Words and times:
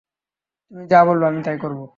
তুমি 0.71 0.83
যা 0.91 0.99
বলবে 1.07 1.25
আমি 1.27 1.41
তাই 1.45 1.57
করব। 1.63 1.81